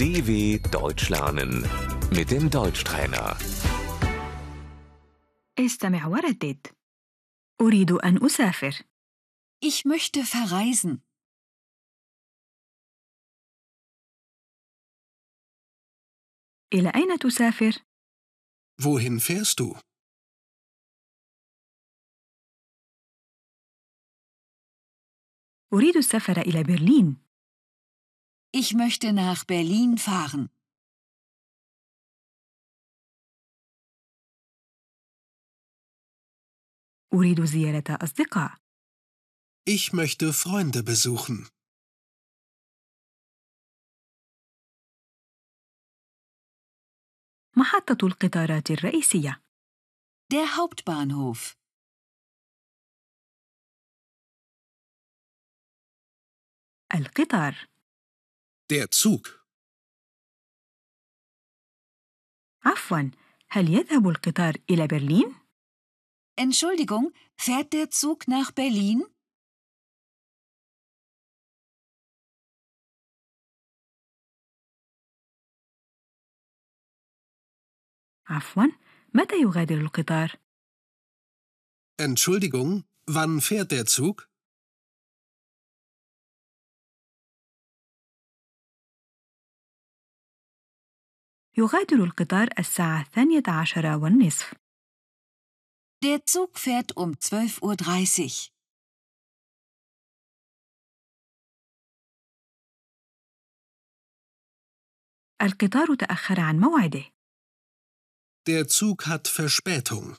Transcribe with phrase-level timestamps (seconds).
[0.00, 1.64] DW Deutsch lernen
[2.10, 3.36] mit dem Deutschtrainer.
[5.58, 6.66] استمع وردد
[7.60, 8.74] أريد أن أسافر
[9.60, 11.00] Ich möchte verreisen.
[16.74, 17.72] إلى أين تسافر؟
[18.82, 19.76] Wohin fährst du?
[25.72, 27.16] أريد السفر إلى برلين
[28.52, 30.48] Ich möchte nach Berlin fahren.
[37.14, 38.56] أريد زيارة أصدقاء
[39.68, 41.48] Ich möchte Freunde besuchen.
[47.56, 49.42] محطة القطارات الرئيسية
[50.32, 51.56] Der Hauptbahnhof.
[56.94, 57.54] القطار
[58.70, 59.28] Der Zug.
[62.64, 63.10] عفوا
[63.48, 65.34] هل يذهب القطار إلى برلين؟
[66.40, 69.04] Entschuldigung, fährt der Zug nach Berlin?
[78.28, 78.66] عفوا
[79.14, 80.38] متى يغادر القطار؟
[81.98, 84.28] Entschuldigung, wann fährt der Zug?
[91.57, 94.53] يغادر القطار الساعة الثانية عشر والنصف
[96.05, 98.51] Der Zug fährt um 12.30 Uhr.
[105.41, 107.03] القطار تأخر عن موعده
[108.49, 110.17] Der Zug hat Verspätung.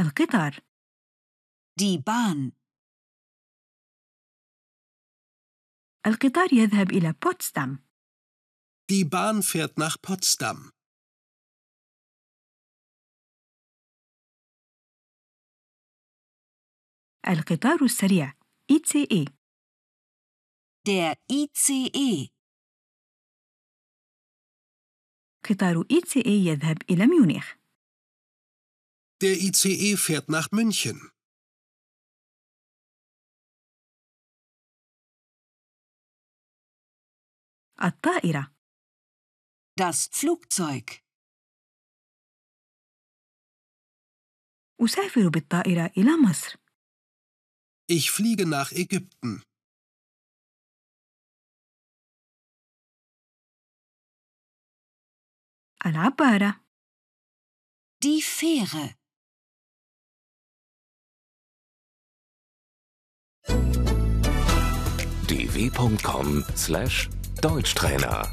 [0.00, 0.60] القطار
[1.80, 2.52] Die Bahn.
[6.06, 7.78] القطار يذهب إلى بوتسدام
[8.92, 10.70] Die Bahn fährt nach Potsdam.
[17.28, 18.32] القطار السريع
[18.72, 19.24] ICE
[20.86, 22.30] Der ICE.
[25.44, 27.54] قطار ICE يذهب إلى ميونخ
[29.22, 31.10] Der ICE fährt nach München.
[37.83, 38.51] الطائرة
[39.79, 41.01] Das Flugzeug.
[44.81, 46.55] أسافر بالطائرة إلى مصر
[47.89, 49.43] Ich fliege nach Ägypten.
[55.85, 56.55] العبارة
[58.03, 58.95] Die Fähre.
[67.40, 68.28] dw.com/deutschtrainer